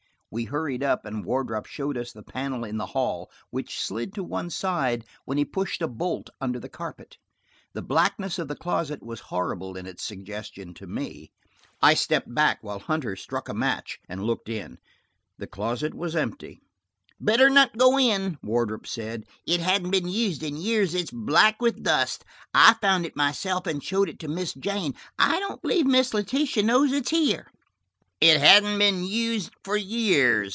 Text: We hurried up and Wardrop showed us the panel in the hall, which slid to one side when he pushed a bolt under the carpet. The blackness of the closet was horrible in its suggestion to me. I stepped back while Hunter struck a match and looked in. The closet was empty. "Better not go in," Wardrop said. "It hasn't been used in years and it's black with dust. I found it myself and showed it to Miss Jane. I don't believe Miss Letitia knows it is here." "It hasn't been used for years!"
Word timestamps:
We 0.33 0.45
hurried 0.45 0.81
up 0.81 1.03
and 1.03 1.25
Wardrop 1.25 1.65
showed 1.65 1.97
us 1.97 2.13
the 2.13 2.23
panel 2.23 2.63
in 2.63 2.77
the 2.77 2.85
hall, 2.95 3.29
which 3.49 3.77
slid 3.81 4.13
to 4.13 4.23
one 4.23 4.49
side 4.49 5.03
when 5.25 5.37
he 5.37 5.43
pushed 5.43 5.81
a 5.81 5.89
bolt 5.89 6.29
under 6.39 6.57
the 6.57 6.69
carpet. 6.69 7.17
The 7.73 7.81
blackness 7.81 8.39
of 8.39 8.47
the 8.47 8.55
closet 8.55 9.03
was 9.03 9.19
horrible 9.19 9.75
in 9.75 9.85
its 9.85 10.03
suggestion 10.03 10.73
to 10.75 10.87
me. 10.87 11.33
I 11.81 11.95
stepped 11.95 12.33
back 12.33 12.59
while 12.63 12.79
Hunter 12.79 13.17
struck 13.17 13.49
a 13.49 13.53
match 13.53 13.99
and 14.07 14.23
looked 14.23 14.47
in. 14.47 14.77
The 15.37 15.47
closet 15.47 15.93
was 15.93 16.15
empty. 16.15 16.61
"Better 17.19 17.49
not 17.49 17.77
go 17.77 17.99
in," 17.99 18.37
Wardrop 18.41 18.87
said. 18.87 19.25
"It 19.45 19.59
hasn't 19.59 19.91
been 19.91 20.07
used 20.07 20.43
in 20.43 20.55
years 20.55 20.93
and 20.93 21.01
it's 21.01 21.11
black 21.11 21.61
with 21.61 21.83
dust. 21.83 22.23
I 22.53 22.75
found 22.75 23.05
it 23.05 23.17
myself 23.17 23.67
and 23.67 23.83
showed 23.83 24.07
it 24.07 24.19
to 24.19 24.29
Miss 24.29 24.53
Jane. 24.53 24.95
I 25.19 25.39
don't 25.41 25.61
believe 25.61 25.85
Miss 25.85 26.13
Letitia 26.13 26.63
knows 26.63 26.93
it 26.93 27.07
is 27.11 27.19
here." 27.19 27.51
"It 28.23 28.39
hasn't 28.39 28.77
been 28.77 29.03
used 29.03 29.49
for 29.63 29.75
years!" 29.75 30.49